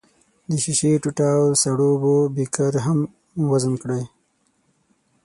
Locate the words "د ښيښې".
0.49-0.91